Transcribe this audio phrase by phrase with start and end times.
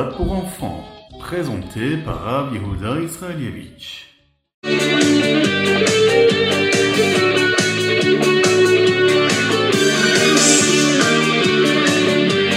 [0.00, 0.84] pour enfants,
[1.20, 2.54] présenté par Rav
[3.04, 4.06] Israelievich.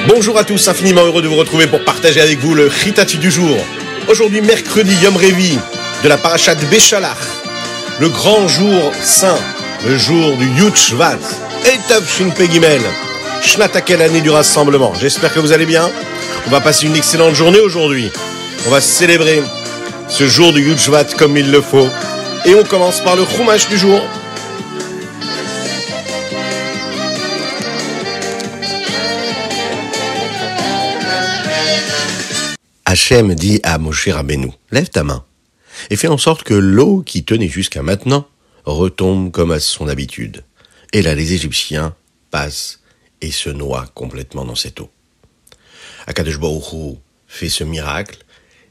[0.08, 3.30] Bonjour à tous, infiniment heureux de vous retrouver pour partager avec vous le Ritati du
[3.30, 3.58] jour.
[4.08, 5.60] Aujourd'hui, mercredi, Yom Revi,
[6.04, 7.18] de la parachat Béchalach,
[8.00, 9.38] le grand jour saint,
[9.86, 11.20] le jour du Yud Shvat,
[11.66, 12.82] Etav Shin Pegimel,
[13.42, 14.94] Shnatakel année du rassemblement.
[14.94, 15.92] J'espère que vous allez bien.
[16.48, 18.12] On va passer une excellente journée aujourd'hui.
[18.68, 19.42] On va célébrer
[20.08, 21.88] ce jour du Yud Shvat comme il le faut.
[22.46, 24.00] Et on commence par le Chumash du jour.
[32.86, 35.26] Hachem dit à Moshe Rabbeinu, lève ta main
[35.90, 38.28] et fais en sorte que l'eau qui tenait jusqu'à maintenant
[38.66, 40.44] retombe comme à son habitude.
[40.94, 41.96] Et là, les Égyptiens
[42.30, 42.82] passent
[43.22, 44.90] et se noient complètement dans cette eau.
[46.08, 46.40] Akadosh
[47.28, 48.24] fait ce miracle,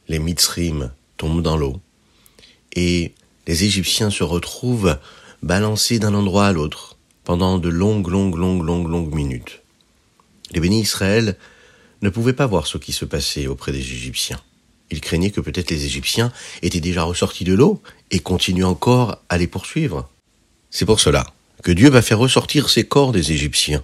[0.09, 1.81] les Mitzrim tombent dans l'eau
[2.75, 3.13] et
[3.47, 4.99] les Égyptiens se retrouvent
[5.43, 9.63] balancés d'un endroit à l'autre pendant de longues, longues, longues, longues, longues minutes.
[10.53, 11.37] Les bénis Israël
[12.03, 14.41] ne pouvaient pas voir ce qui se passait auprès des Égyptiens.
[14.91, 19.39] Ils craignaient que peut-être les Égyptiens étaient déjà ressortis de l'eau et continuent encore à
[19.39, 20.09] les poursuivre.
[20.71, 21.27] C'est pour cela
[21.63, 23.83] que Dieu va faire ressortir ces corps des Égyptiens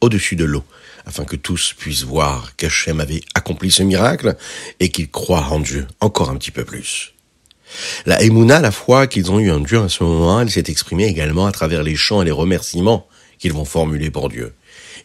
[0.00, 0.64] au-dessus de l'eau,
[1.06, 4.36] afin que tous puissent voir qu'Hachem avait accompli ce miracle
[4.80, 7.14] et qu'ils croient en Dieu encore un petit peu plus.
[8.04, 11.06] La Emouna, la foi qu'ils ont eu en Dieu à ce moment, elle s'est exprimée
[11.06, 14.52] également à travers les chants et les remerciements qu'ils vont formuler pour Dieu.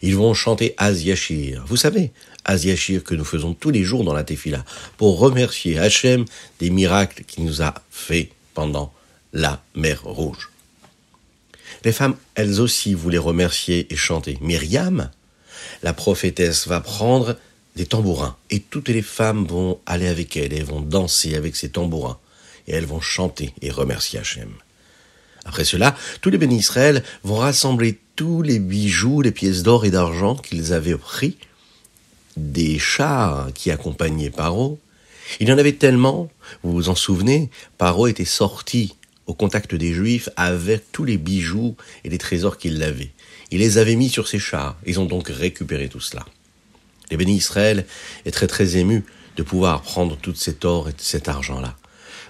[0.02, 1.64] Ils vont chanter Az Yashir.
[1.66, 2.12] Vous savez,
[2.44, 4.64] Az Yashir que nous faisons tous les jours dans la Tefila
[4.96, 6.24] pour remercier Hachem
[6.58, 8.92] des miracles qu'il nous a fait pendant
[9.32, 10.50] la mer Rouge.
[11.84, 14.38] Les femmes, elles aussi, voulaient remercier et chanter.
[14.40, 15.10] Myriam,
[15.82, 17.36] la prophétesse, va prendre
[17.76, 21.70] des tambourins et toutes les femmes vont aller avec elle et vont danser avec ces
[21.70, 22.18] tambourins
[22.68, 24.50] et elles vont chanter et remercier Hachem.
[25.44, 29.90] Après cela, tous les bénis Israël vont rassembler tous les bijoux, les pièces d'or et
[29.90, 31.36] d'argent qu'ils avaient pris
[32.36, 34.78] des chars qui accompagnaient Paro.
[35.40, 36.30] Il y en avait tellement,
[36.62, 38.94] vous vous en souvenez, Paro était sorti
[39.26, 43.10] au contact des Juifs avec tous les bijoux et les trésors qu'il avait.
[43.50, 44.76] Il les avait mis sur ses chars.
[44.86, 46.24] Ils ont donc récupéré tout cela.
[47.10, 47.86] Les bénis Israël
[48.24, 49.04] est très très ému
[49.36, 51.76] de pouvoir prendre tout cet or et cet argent-là.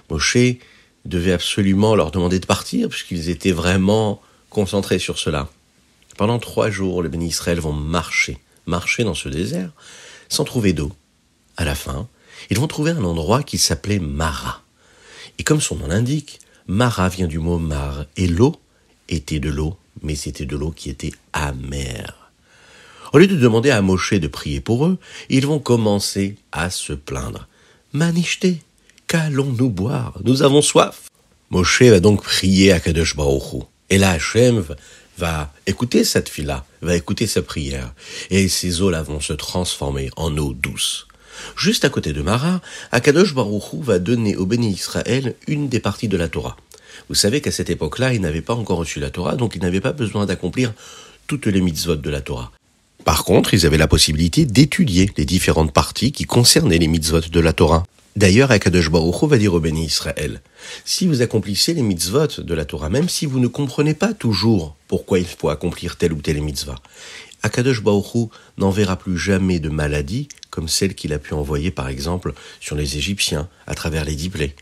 [0.09, 0.37] Moshe
[1.05, 5.49] devait absolument leur demander de partir puisqu'ils étaient vraiment concentrés sur cela.
[6.17, 9.71] Pendant trois jours, les bénis Israël vont marcher, marcher dans ce désert
[10.29, 10.91] sans trouver d'eau.
[11.57, 12.07] À la fin,
[12.49, 14.61] ils vont trouver un endroit qui s'appelait Mara.
[15.39, 18.55] Et comme son nom l'indique, Mara vient du mot mar, et l'eau
[19.09, 22.31] était de l'eau, mais c'était de l'eau qui était amère.
[23.11, 24.97] Au lieu de demander à Moshe de prier pour eux,
[25.29, 27.47] ils vont commencer à se plaindre.
[27.91, 28.61] Manichté,
[29.07, 30.17] qu'allons-nous boire?
[30.23, 31.09] Nous avons soif.
[31.49, 33.15] Moshe va donc prier à Kadosh
[33.89, 34.63] Et là, Hachem
[35.17, 37.93] va écouter cette fille-là, va écouter sa prière,
[38.31, 41.07] et ces eaux-là vont se transformer en eau douce.
[41.57, 42.61] Juste à côté de Mara,
[42.91, 46.57] Akadosh Baruchou va donner au béni Israël une des parties de la Torah.
[47.09, 49.81] Vous savez qu'à cette époque-là, ils n'avaient pas encore reçu la Torah, donc ils n'avaient
[49.81, 50.73] pas besoin d'accomplir
[51.27, 52.51] toutes les mitzvot de la Torah.
[53.05, 57.39] Par contre, ils avaient la possibilité d'étudier les différentes parties qui concernaient les mitzvot de
[57.39, 57.83] la Torah.
[58.15, 60.41] D'ailleurs, Akadosh Baruch va dire au béni Israël,
[60.85, 64.75] si vous accomplissez les mitzvot de la Torah, même si vous ne comprenez pas toujours
[64.87, 66.75] pourquoi il faut accomplir telle ou telle mitzvah,
[67.43, 72.33] Akadosh Baruch n'enverra plus jamais de maladie comme celle qu'il a pu envoyer par exemple
[72.59, 74.55] sur les Égyptiens à travers les dix plaies.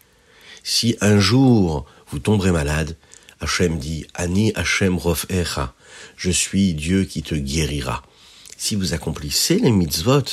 [0.64, 2.98] Si un jour vous tomberez malade,
[3.40, 5.74] Hachem dit Ani Hachem Rof Echa,
[6.18, 8.04] je suis Dieu qui te guérira.
[8.58, 10.24] Si vous accomplissez les mitzvot,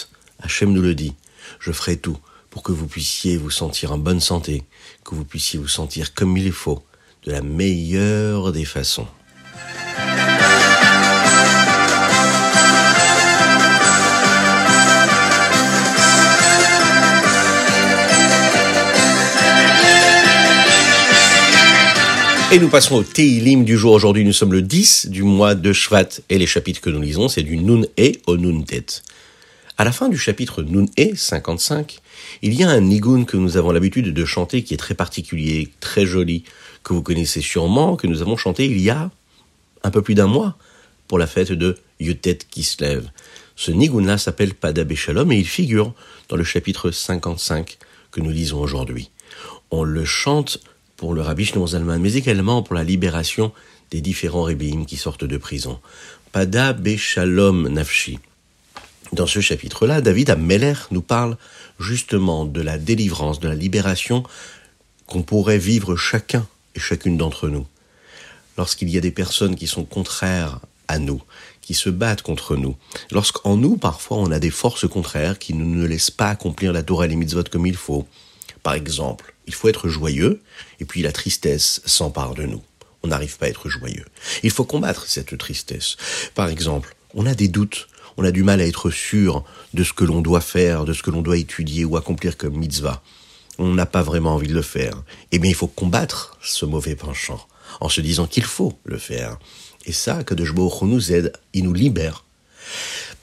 [0.40, 1.14] Hachem nous le dit,
[1.60, 2.18] je ferai tout
[2.50, 4.64] pour que vous puissiez vous sentir en bonne santé,
[5.04, 6.84] que vous puissiez vous sentir comme il faut,
[7.24, 9.06] de la meilleure des façons.
[22.50, 23.92] Et nous passons au Teilim du jour.
[23.92, 26.20] Aujourd'hui, nous sommes le 10 du mois de Shvat.
[26.30, 29.02] Et les chapitres que nous lisons, c'est du Nun E au Nun Tet.
[29.76, 32.00] À la fin du chapitre Nun E 55,
[32.40, 35.68] il y a un nigun que nous avons l'habitude de chanter qui est très particulier,
[35.80, 36.44] très joli,
[36.84, 39.10] que vous connaissez sûrement, que nous avons chanté il y a
[39.82, 40.56] un peu plus d'un mois
[41.06, 43.10] pour la fête de Yutet Kislev.
[43.56, 45.92] Ce nigun-là s'appelle Padab Shalom et il figure
[46.30, 47.76] dans le chapitre 55
[48.10, 49.10] que nous lisons aujourd'hui.
[49.70, 50.60] On le chante
[50.98, 53.52] pour le rabbi Zalman, mais également pour la libération
[53.92, 55.80] des différents rébéim qui sortent de prison.
[56.32, 58.18] Pada Beshalom Nafshi.
[59.12, 61.38] Dans ce chapitre-là, David Ameller nous parle
[61.78, 64.24] justement de la délivrance, de la libération
[65.06, 67.66] qu'on pourrait vivre chacun et chacune d'entre nous.
[68.58, 70.58] Lorsqu'il y a des personnes qui sont contraires
[70.88, 71.22] à nous,
[71.62, 72.76] qui se battent contre nous,
[73.12, 76.82] lorsqu'en nous, parfois, on a des forces contraires qui ne nous laissent pas accomplir la
[76.82, 78.04] Torah et les mitzvot comme il faut.
[78.64, 80.40] Par exemple, il faut être joyeux,
[80.78, 82.62] et puis la tristesse s'empare de nous.
[83.02, 84.04] On n'arrive pas à être joyeux.
[84.42, 85.96] Il faut combattre cette tristesse.
[86.34, 89.92] Par exemple, on a des doutes, on a du mal à être sûr de ce
[89.94, 93.02] que l'on doit faire, de ce que l'on doit étudier ou accomplir comme mitzvah.
[93.58, 95.02] On n'a pas vraiment envie de le faire.
[95.32, 97.40] Eh bien, il faut combattre ce mauvais penchant
[97.80, 99.38] en se disant qu'il faut le faire.
[99.86, 102.24] Et ça, Kadosh nous aide, il nous libère.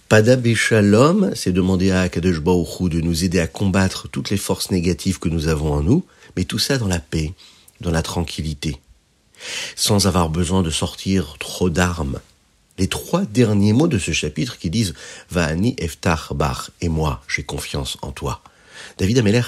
[0.07, 5.19] Padab Shalom, c'est demander à Kadosh de nous aider à combattre toutes les forces négatives
[5.19, 6.05] que nous avons en nous,
[6.35, 7.33] mais tout ça dans la paix,
[7.81, 8.79] dans la tranquillité,
[9.75, 12.19] sans avoir besoin de sortir trop d'armes,
[12.77, 14.93] les trois derniers mots de ce chapitre qui disent
[15.29, 18.41] Va'ani eftach bar et moi, j'ai confiance en toi.
[18.97, 19.43] David Ameller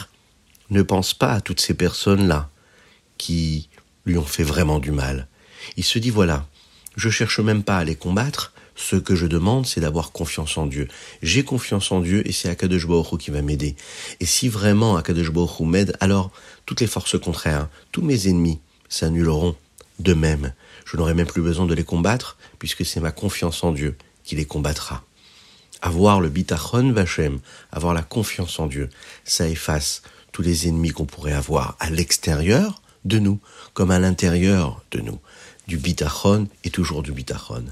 [0.69, 2.49] ne pense pas à toutes ces personnes-là
[3.17, 3.69] qui
[4.05, 5.27] lui ont fait vraiment du mal.
[5.75, 6.45] Il se dit voilà,
[6.95, 10.67] je cherche même pas à les combattre, ce que je demande, c'est d'avoir confiance en
[10.67, 10.87] Dieu.
[11.21, 13.75] J'ai confiance en Dieu et c'est Akadosh Baruch qui va m'aider.
[14.21, 16.31] Et si vraiment Akadosh Baruch m'aide, alors
[16.65, 19.55] toutes les forces contraires, tous mes ennemis s'annuleront
[19.99, 20.53] de même.
[20.85, 24.35] Je n'aurai même plus besoin de les combattre puisque c'est ma confiance en Dieu qui
[24.35, 25.03] les combattra.
[25.81, 27.39] Avoir le bitachon vachem,
[27.71, 28.89] avoir la confiance en Dieu,
[29.25, 33.39] ça efface tous les ennemis qu'on pourrait avoir à l'extérieur de nous,
[33.73, 35.19] comme à l'intérieur de nous.
[35.67, 37.65] Du bitachon et toujours du bitachon.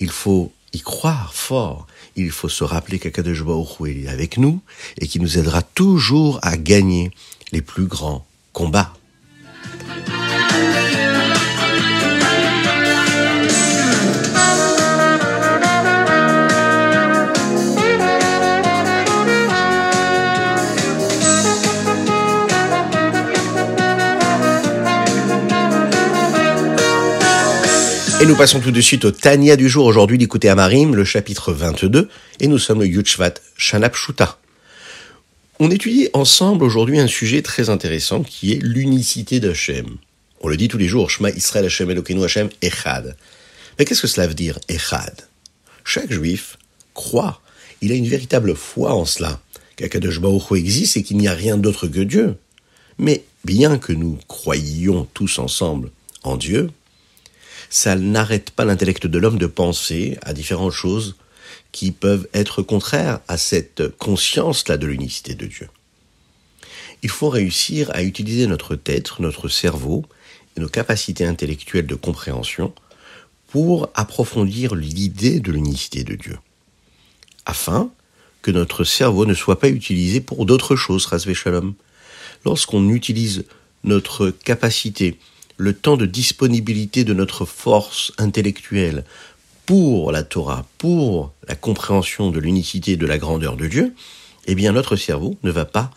[0.00, 1.86] Il faut y croire fort.
[2.16, 4.60] Il faut se rappeler qu'Akadosh Baruch est avec nous
[5.00, 7.10] et qui nous aidera toujours à gagner
[7.52, 8.92] les plus grands combats.
[28.24, 31.52] Et nous passons tout de suite au Tania du jour aujourd'hui d'écouter Amarim, le chapitre
[31.52, 32.08] 22,
[32.40, 34.38] et nous sommes le Yudshvat Shanapshuta.
[35.58, 39.98] On étudie ensemble aujourd'hui un sujet très intéressant qui est l'unicité d'Hachem.
[40.40, 43.14] On le dit tous les jours, Shema Israël Hashem Elokeinu Hashem Echad.
[43.78, 45.28] Mais qu'est-ce que cela veut dire, Echad?
[45.84, 46.56] Chaque juif
[46.94, 47.42] croit,
[47.82, 49.38] il a une véritable foi en cela,
[49.76, 52.36] qu'Akadosh Baruch existe et qu'il n'y a rien d'autre que Dieu.
[52.96, 55.90] Mais bien que nous croyions tous ensemble
[56.22, 56.70] en Dieu,
[57.74, 61.16] ça n'arrête pas l'intellect de l'homme de penser à différentes choses
[61.72, 65.68] qui peuvent être contraires à cette conscience-là de l'unicité de Dieu.
[67.02, 70.04] Il faut réussir à utiliser notre tête, notre cerveau
[70.56, 72.72] et nos capacités intellectuelles de compréhension
[73.48, 76.38] pour approfondir l'idée de l'unicité de Dieu,
[77.44, 77.90] afin
[78.42, 81.74] que notre cerveau ne soit pas utilisé pour d'autres choses, Rasvé Shalom.
[82.44, 83.46] Lorsqu'on utilise
[83.82, 85.18] notre capacité
[85.56, 89.04] le temps de disponibilité de notre force intellectuelle
[89.66, 93.94] pour la Torah, pour la compréhension de l'unicité et de la grandeur de Dieu,
[94.46, 95.90] eh bien notre cerveau ne va pas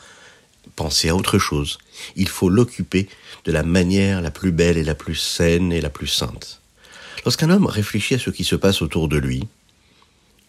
[0.75, 1.79] penser à autre chose.
[2.15, 3.09] Il faut l'occuper
[3.45, 6.61] de la manière la plus belle et la plus saine et la plus sainte.
[7.25, 9.47] Lorsqu'un homme réfléchit à ce qui se passe autour de lui,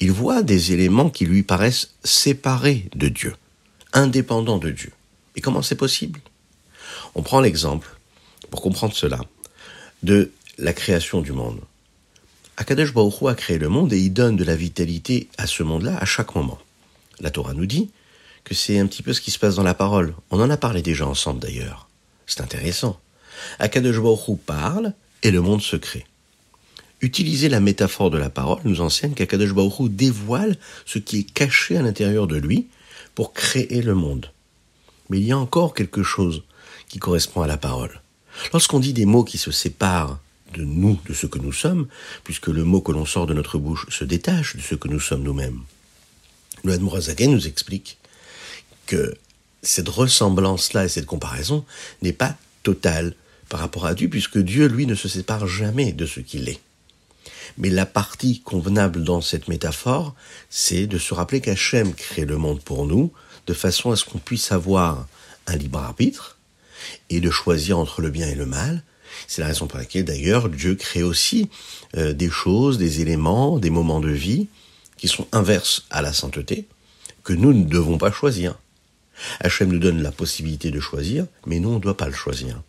[0.01, 3.35] il voit des éléments qui lui paraissent séparés de Dieu,
[3.93, 4.93] indépendants de Dieu.
[5.35, 6.21] Et comment c'est possible?
[7.15, 7.98] On prend l'exemple
[8.51, 9.21] pour comprendre cela,
[10.03, 11.61] de la création du monde.
[12.57, 15.97] Akadosh Baruch a créé le monde et il donne de la vitalité à ce monde-là
[15.99, 16.59] à chaque moment.
[17.21, 17.91] La Torah nous dit
[18.45, 20.15] que c'est un petit peu ce qui se passe dans la parole.
[20.31, 21.89] On en a parlé déjà ensemble d'ailleurs.
[22.27, 22.99] C'est intéressant.
[23.59, 26.07] Akadosh Baruch parle et le monde se crée.
[27.01, 31.77] Utiliser la métaphore de la parole nous enseigne qu'Akadosh Baruch dévoile ce qui est caché
[31.77, 32.67] à l'intérieur de lui
[33.15, 34.33] pour créer le monde.
[35.09, 36.43] Mais il y a encore quelque chose
[36.89, 38.01] qui correspond à la parole.
[38.53, 40.19] Lorsqu'on dit des mots qui se séparent
[40.55, 41.89] de nous, de ce que nous sommes,
[42.25, 45.01] puisque le mot que l'on sort de notre bouche se détache de ce que nous
[45.01, 45.61] sommes nous-mêmes,
[46.65, 47.99] le Admorazaken nous explique
[48.87, 49.15] que
[49.63, 51.65] cette ressemblance-là et cette comparaison
[52.03, 53.15] n'est pas totale
[53.49, 56.61] par rapport à Dieu, puisque Dieu, lui, ne se sépare jamais de ce qu'il est.
[57.57, 60.15] Mais la partie convenable dans cette métaphore,
[60.51, 63.13] c'est de se rappeler qu'Hachem crée le monde pour nous,
[63.47, 65.07] de façon à ce qu'on puisse avoir
[65.47, 66.38] un libre arbitre,
[67.11, 68.83] et de choisir entre le bien et le mal.
[69.27, 71.49] C'est la raison pour laquelle d'ailleurs Dieu crée aussi
[71.97, 74.49] euh, des choses, des éléments, des moments de vie
[74.97, 76.67] qui sont inverses à la sainteté,
[77.25, 78.59] que nous ne devons pas choisir.
[79.41, 82.61] Hachem nous donne la possibilité de choisir, mais nous on ne doit pas le choisir.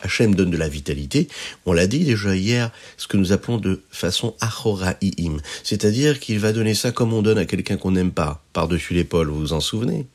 [0.00, 1.28] Hachem donne de la vitalité.
[1.66, 5.40] On l'a dit déjà hier, ce que nous appelons de façon achoraïm.
[5.64, 9.28] C'est-à-dire qu'il va donner ça comme on donne à quelqu'un qu'on n'aime pas, par-dessus l'épaule,
[9.28, 10.06] vous vous en souvenez?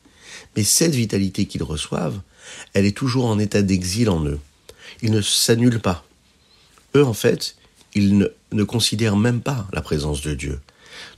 [0.56, 2.20] Mais cette vitalité qu'ils reçoivent,
[2.72, 4.38] elle est toujours en état d'exil en eux.
[5.02, 6.04] Ils ne s'annulent pas.
[6.94, 7.56] Eux, en fait,
[7.94, 8.18] ils
[8.52, 10.60] ne, considèrent même pas la présence de Dieu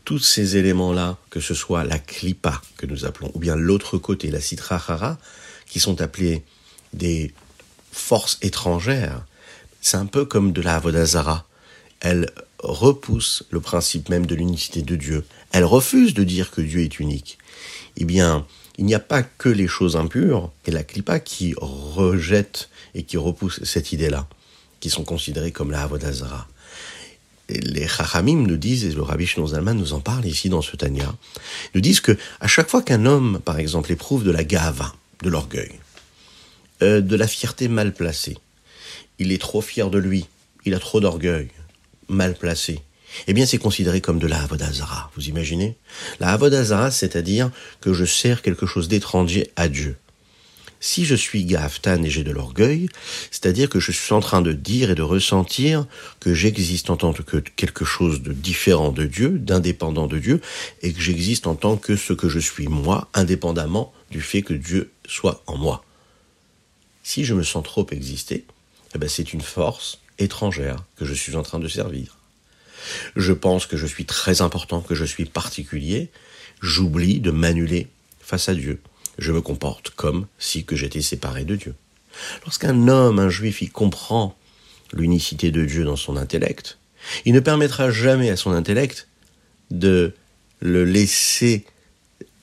[0.05, 4.31] tous ces éléments-là, que ce soit la klipa que nous appelons, ou bien l'autre côté,
[4.31, 5.19] la citrahara,
[5.67, 6.45] qui sont appelés
[6.93, 7.35] des
[7.91, 9.27] forces étrangères,
[9.81, 11.47] c'est un peu comme de la avodazara.
[12.01, 12.31] Elle
[12.61, 15.25] repousse le principe même de l'unicité de Dieu.
[15.53, 17.39] Elle refuse de dire que Dieu est unique.
[17.97, 18.47] Eh bien,
[18.79, 23.17] il n'y a pas que les choses impures et la klipa qui rejette et qui
[23.17, 24.29] repousse cette idée-là,
[24.81, 26.49] qui sont considérées comme la avodazara
[27.49, 31.15] les Chachamim nous disent, et le Rabbi Zalman nous en parle ici dans ce Tanya,
[31.75, 35.31] nous disent que à chaque fois qu'un homme, par exemple, éprouve de la gava, de
[35.31, 35.73] l'orgueil,
[36.83, 38.37] euh, de la fierté mal placée,
[39.19, 40.27] il est trop fier de lui,
[40.65, 41.49] il a trop d'orgueil,
[42.09, 42.81] mal placé,
[43.27, 45.77] eh bien c'est considéré comme de la Avodazara, vous imaginez?
[46.21, 49.97] La Avodazara, c'est-à-dire que je sers quelque chose d'étranger à Dieu.
[50.79, 52.89] Si je suis Gaftan et j'ai de l'orgueil,
[53.31, 55.87] c'est-à-dire que je suis en train de dire et de ressentir
[56.21, 60.41] que j'existe en tant que quelque chose de différent de Dieu, d'indépendant de Dieu,
[60.83, 64.53] et que j'existe en tant que ce que je suis moi, indépendamment du fait que
[64.55, 65.83] Dieu soit en moi.
[67.03, 68.45] Si je me sens trop exister,
[68.95, 72.19] eh ben c'est une force étrangère que je suis en train de servir.
[73.17, 76.11] Je pense que je suis très important, que je suis particulier,
[76.61, 77.89] j'oublie de m'annuler
[78.21, 78.81] face à Dieu.
[79.19, 81.75] Je me comporte comme si que j'étais séparé de Dieu.
[82.45, 84.37] Lorsqu'un homme, un juif, y comprend
[84.93, 86.79] l'unicité de Dieu dans son intellect,
[87.25, 89.09] il ne permettra jamais à son intellect
[89.71, 90.15] de
[90.61, 91.65] le laisser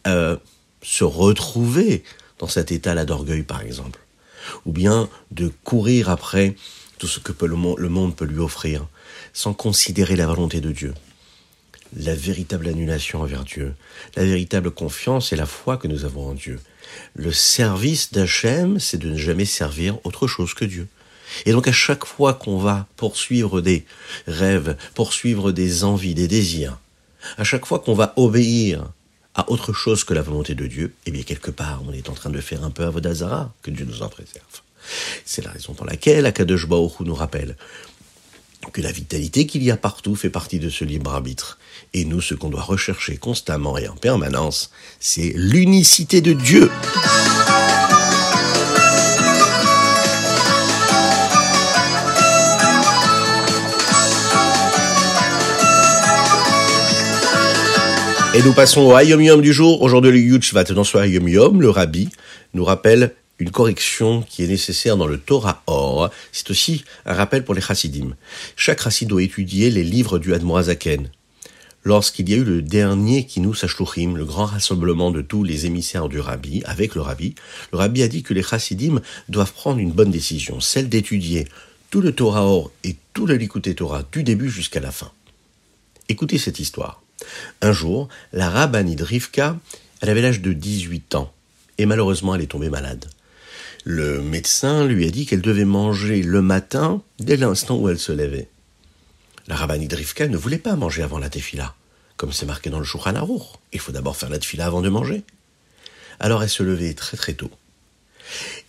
[0.07, 0.37] euh,
[0.81, 2.03] se retrouver
[2.39, 3.99] dans cet état-là d'orgueil, par exemple,
[4.65, 6.55] ou bien de courir après
[7.03, 8.87] tout ce que le monde peut lui offrir,
[9.33, 10.93] sans considérer la volonté de Dieu
[11.97, 13.75] la véritable annulation envers Dieu,
[14.15, 16.61] la véritable confiance et la foi que nous avons en Dieu.
[17.13, 20.87] Le service d'Hachem, c'est de ne jamais servir autre chose que Dieu.
[21.45, 23.85] Et donc à chaque fois qu'on va poursuivre des
[24.25, 26.79] rêves, poursuivre des envies, des désirs,
[27.37, 28.89] à chaque fois qu'on va obéir
[29.35, 32.13] à autre chose que la volonté de Dieu, eh bien quelque part on est en
[32.13, 34.62] train de faire un peu à Vodazara, que Dieu nous en préserve.
[35.25, 37.55] C'est la raison pour laquelle Akadosh Baruch nous rappelle
[38.71, 41.59] que la vitalité qu'il y a partout fait partie de ce libre arbitre.
[41.93, 46.71] Et nous, ce qu'on doit rechercher constamment et en permanence, c'est l'unicité de Dieu.
[58.35, 59.83] Et nous passons au Hayom Yom du jour.
[59.83, 62.09] Aujourd'hui, le Yutchvat dans ce Hayom Yom, le Rabbi
[62.55, 66.09] nous rappelle une correction qui est nécessaire dans le Torah Or.
[66.31, 68.15] C'est aussi un rappel pour les chassidim.
[68.55, 71.09] Chaque chassid doit étudier les livres du Admorazaken.
[71.85, 76.07] Lorsqu'il y a eu le dernier Kinu Sashluchim, le grand rassemblement de tous les émissaires
[76.07, 77.35] du Rabbi, avec le Rabbi,
[77.73, 81.45] le Rabbi a dit que les chassidim doivent prendre une bonne décision, celle d'étudier
[81.89, 85.11] tout le Torah Or et tout le Likuté Torah du début jusqu'à la fin.
[86.07, 87.01] Écoutez cette histoire.
[87.61, 89.57] Un jour, la rabbinide Rivka,
[90.01, 91.33] elle avait l'âge de 18 ans,
[91.77, 93.09] et malheureusement elle est tombée malade.
[93.85, 98.13] Le médecin lui a dit qu'elle devait manger le matin dès l'instant où elle se
[98.13, 98.47] levait.
[99.47, 101.75] La rabbinite Rivka ne voulait pas manger avant la tefila,
[102.15, 103.43] comme c'est marqué dans le Shulchan Aruch.
[103.73, 105.23] Il faut d'abord faire la tefila avant de manger.
[106.21, 107.51] Alors elle se levait très très tôt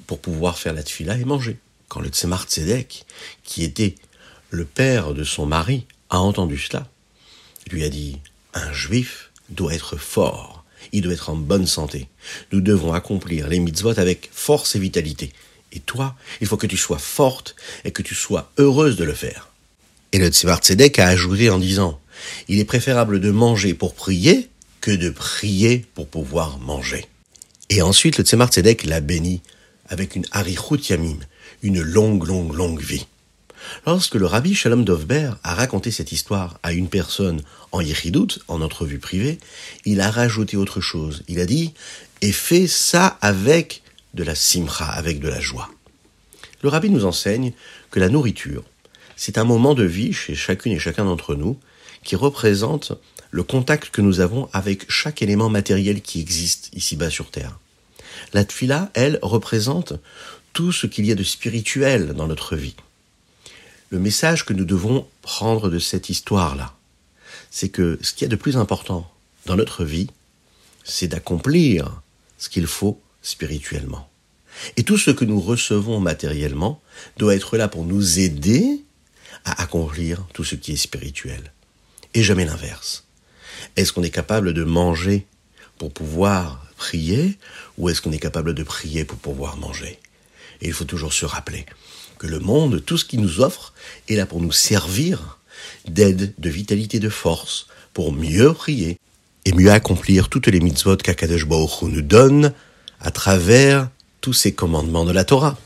[0.09, 1.59] pour pouvoir faire la tefila et manger.
[1.87, 3.07] Quand le Tzemar Tzedek,
[3.45, 3.95] qui était
[4.51, 6.89] le père de son mari, a entendu cela,
[7.71, 8.19] lui a dit
[8.53, 12.09] Un juif doit être fort il doit être en bonne santé.
[12.53, 15.33] Nous devons accomplir les mitzvot avec force et vitalité.
[15.73, 19.15] Et toi, il faut que tu sois forte et que tu sois heureuse de le
[19.15, 19.51] faire.
[20.13, 22.01] Et le Tzimar Tzedek a ajouté en disant,
[22.49, 24.49] il est préférable de manger pour prier
[24.81, 27.07] que de prier pour pouvoir manger.
[27.71, 29.43] Et ensuite, le Tzemar Tzedek l'a béni
[29.89, 31.19] avec une harichut yamim,
[31.63, 33.07] une longue, longue, longue vie.
[33.87, 37.43] Lorsque le rabbi Shalom Dovber a raconté cette histoire à une personne
[37.73, 39.39] en Yichidut, en entrevue privée,
[39.85, 41.23] il a rajouté autre chose.
[41.29, 41.75] Il a dit
[42.21, 43.83] et fais ça avec
[44.15, 45.69] de la simcha, avec de la joie.
[46.63, 47.53] Le rabbi nous enseigne
[47.91, 48.65] que la nourriture,
[49.17, 51.59] c'est un moment de vie chez chacune et chacun d'entre nous
[52.03, 52.93] qui représente
[53.31, 57.59] le contact que nous avons avec chaque élément matériel qui existe ici-bas sur Terre.
[58.33, 59.95] La tfila, elle, représente
[60.53, 62.77] tout ce qu'il y a de spirituel dans notre vie
[63.95, 66.75] le message que nous devons prendre de cette histoire-là,
[67.53, 69.09] c'est que ce qu'il y a de plus important
[69.47, 70.11] dans notre vie,
[70.83, 72.03] c'est d'accomplir
[72.37, 74.11] ce qu'il faut spirituellement.
[74.77, 76.83] Et tout ce que nous recevons matériellement
[77.19, 78.83] doit être là pour nous aider
[79.45, 81.53] à accomplir tout ce qui est spirituel.
[82.15, 83.05] Et jamais l'inverse.
[83.77, 85.25] Est-ce qu'on est capable de manger
[85.79, 87.39] pour pouvoir prier
[87.79, 90.01] ou est-ce qu'on est capable de prier pour pouvoir manger?
[90.63, 91.65] Et il faut toujours se rappeler
[92.19, 93.73] que le monde, tout ce qu'il nous offre,
[94.09, 95.39] est là pour nous servir
[95.87, 98.99] d'aide, de vitalité, de force, pour mieux prier
[99.45, 102.53] et mieux accomplir toutes les mitzvot qu'Akadosh Baruch nous donne
[103.01, 103.89] à travers
[104.21, 105.59] tous ces commandements de la Torah.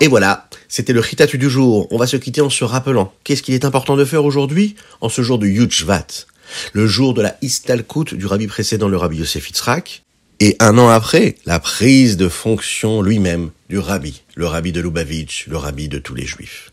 [0.00, 1.86] Et voilà, c'était le Ritatu du jour.
[1.92, 5.08] On va se quitter en se rappelant qu'est-ce qu'il est important de faire aujourd'hui, en
[5.08, 6.26] ce jour de Yudshvat,
[6.72, 10.02] le jour de la Istalkut du rabbi précédent, le rabbi Yosef Yitzhak,
[10.40, 15.46] et un an après, la prise de fonction lui-même du rabbi, le rabbi de Lubavitch,
[15.46, 16.72] le rabbi de tous les juifs.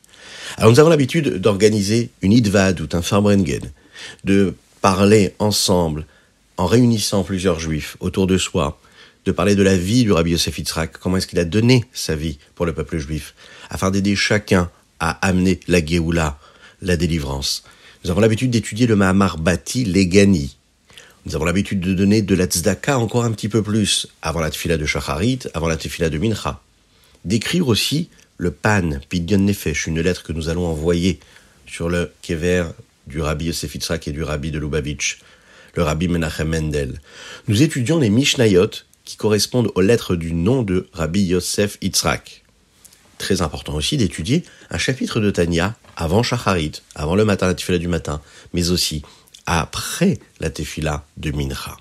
[0.58, 3.72] Alors nous avons l'habitude d'organiser une idvad ou un farbrengen,
[4.24, 6.06] de parler ensemble,
[6.58, 8.80] en réunissant plusieurs juifs autour de soi,
[9.26, 12.16] de parler de la vie du rabbi Yosef Yitzhak, comment est-ce qu'il a donné sa
[12.16, 13.36] vie pour le peuple juif,
[13.70, 14.70] afin d'aider chacun
[15.00, 16.40] à amener la Géoula,
[16.82, 17.64] la délivrance.
[18.04, 20.56] Nous avons l'habitude d'étudier le Mahamar Bati Legani,
[21.26, 24.50] nous avons l'habitude de donner de la tzedaka encore un petit peu plus, avant la
[24.50, 26.62] tefila de Shacharit, avant la tefila de Mincha.
[27.26, 31.20] D'écrire aussi le pan, Pidyon Nefesh, une lettre que nous allons envoyer
[31.68, 32.68] sur le kever
[33.06, 35.20] du rabbi Yosef Yitzhak et du rabbi de Lubavitch,
[35.76, 37.02] le rabbi Menachem Mendel.
[37.50, 38.72] Nous étudions les Mishnayot
[39.04, 42.46] qui correspondent aux lettres du nom de rabbi Yosef Yitzhak.
[43.20, 47.78] Très important aussi d'étudier un chapitre de Tanya avant Shacharit, avant le matin, la tefila
[47.78, 48.22] du matin,
[48.54, 49.04] mais aussi
[49.46, 51.76] après la tefila de Mincha.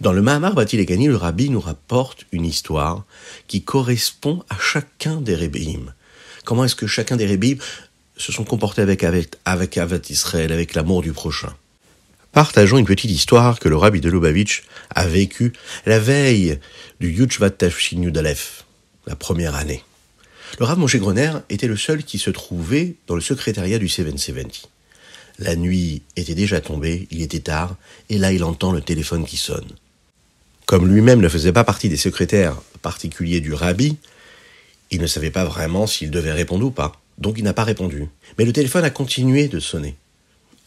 [0.00, 3.04] Dans le Mahamar Batilegani, le rabbi nous rapporte une histoire
[3.48, 5.94] qui correspond à chacun des rébéim.
[6.44, 7.56] Comment est-ce que chacun des rébéim
[8.18, 11.54] se sont comportés avec, avec, avec Avat Israël, avec l'amour du prochain?
[12.32, 15.54] Partageons une petite histoire que le rabbi de Lubavitch a vécue
[15.86, 16.58] la veille
[17.00, 18.64] du Yuchvat Tafshin Yudalef,
[19.06, 19.82] la première année.
[20.58, 24.68] Le Rav Moshe Groner était le seul qui se trouvait dans le secrétariat du 770.
[25.40, 27.76] La nuit était déjà tombée, il était tard,
[28.08, 29.66] et là il entend le téléphone qui sonne.
[30.66, 33.96] Comme lui-même ne faisait pas partie des secrétaires particuliers du rabbi,
[34.92, 38.06] il ne savait pas vraiment s'il devait répondre ou pas, donc il n'a pas répondu.
[38.38, 39.96] Mais le téléphone a continué de sonner.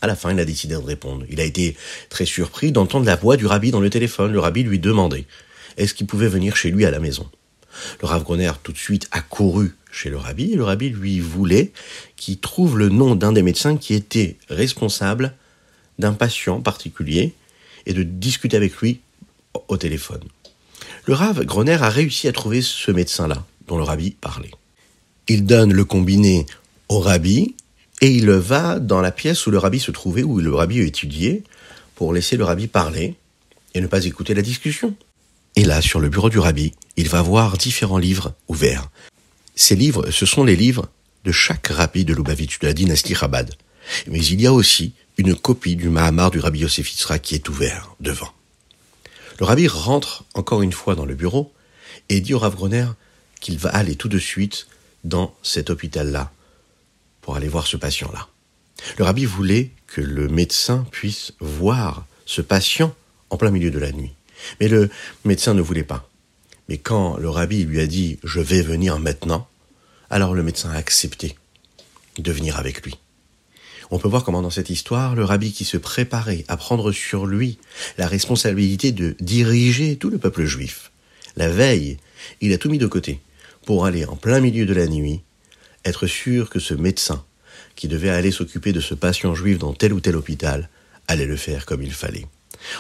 [0.02, 1.26] À la fin, il a décidé de répondre.
[1.30, 1.78] Il a été
[2.10, 4.34] très surpris d'entendre la voix du rabbi dans le téléphone.
[4.34, 5.26] Le rabbi lui demandait
[5.78, 7.30] est-ce qu'il pouvait venir chez lui à la maison?
[8.02, 11.72] Le Rav Groner tout de suite a couru chez le rabbi, le rabbi lui voulait
[12.18, 15.34] qu'il trouve le nom d'un des médecins qui était responsable
[15.98, 17.34] d'un patient particulier
[17.86, 19.00] et de discuter avec lui
[19.68, 20.22] au téléphone.
[21.06, 24.52] Le Rav Groner a réussi à trouver ce médecin-là, dont le rabbi parlait.
[25.28, 26.46] Il donne le combiné
[26.90, 27.56] au rabbi
[28.02, 31.44] et il va dans la pièce où le rabbi se trouvait, où le rabbi étudiait,
[31.96, 33.16] pour laisser le rabbi parler
[33.74, 34.96] et ne pas écouter la discussion.
[35.56, 38.90] Et là, sur le bureau du rabbi, il va voir différents livres ouverts.
[39.56, 40.90] Ces livres, ce sont les livres
[41.24, 43.54] de chaque rabbi de Lubavitch, de la dynastie Chabad.
[44.08, 47.96] Mais il y a aussi une copie du Mahamar du rabbi Yosef qui est ouvert
[48.00, 48.32] devant.
[49.40, 51.54] Le rabbi rentre encore une fois dans le bureau
[52.10, 52.88] et dit au Rav Groner
[53.40, 54.68] qu'il va aller tout de suite
[55.04, 56.32] dans cet hôpital-là
[57.22, 58.28] pour aller voir ce patient-là.
[58.98, 62.94] Le rabbi voulait que le médecin puisse voir ce patient
[63.30, 64.14] en plein milieu de la nuit.
[64.60, 64.90] Mais le
[65.26, 66.10] médecin ne voulait pas.
[66.70, 69.48] Mais quand le rabbi lui a dit je vais venir maintenant,
[70.10, 71.36] alors le médecin a accepté
[72.18, 72.96] de venir avec lui.
[73.90, 77.26] On peut voir comment dans cette histoire, le rabbi qui se préparait à prendre sur
[77.26, 77.58] lui
[77.98, 80.92] la responsabilité de diriger tout le peuple juif,
[81.38, 81.98] la veille,
[82.42, 83.22] il a tout mis de côté
[83.66, 85.22] pour aller en plein milieu de la nuit,
[85.86, 87.24] être sûr que ce médecin,
[87.76, 90.70] qui devait aller s'occuper de ce patient juif dans tel ou tel hôpital,
[91.08, 92.26] allait le faire comme il fallait.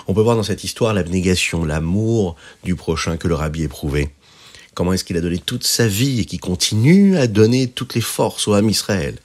[0.07, 4.09] On peut voir dans cette histoire l'abnégation, l'amour du prochain que le rabbi éprouvait.
[4.73, 8.01] Comment est-ce qu'il a donné toute sa vie et qui continue à donner toutes les
[8.01, 9.15] forces au Ham Israël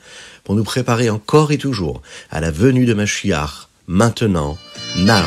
[0.44, 4.56] pour nous préparer encore et toujours à la venue de Mashiach, maintenant,
[4.96, 5.22] now.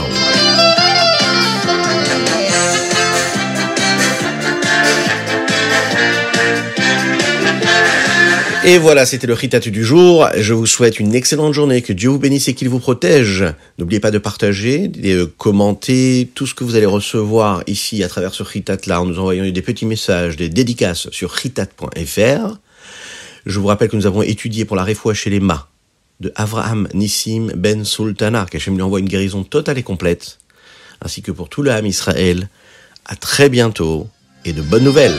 [8.67, 10.27] Et voilà, c'était le Ritatu du jour.
[10.35, 13.45] Je vous souhaite une excellente journée, que Dieu vous bénisse et qu'il vous protège.
[13.77, 18.33] N'oubliez pas de partager, de commenter tout ce que vous allez recevoir ici à travers
[18.33, 22.57] ce Ritat-là en nous envoyant des petits messages, des dédicaces sur ritat.fr.
[23.45, 25.67] Je vous rappelle que nous avons étudié pour la réfoua chez les mâts
[26.19, 30.39] de Avraham Nissim Ben Sultana, qu'Hachem lui envoie une guérison totale et complète,
[31.03, 32.49] ainsi que pour tout le Ham Israël.
[33.05, 34.07] À très bientôt
[34.43, 35.13] et de bonnes nouvelles.